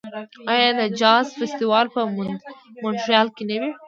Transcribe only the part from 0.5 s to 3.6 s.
آیا د جاز فستیوال په مونټریال کې نه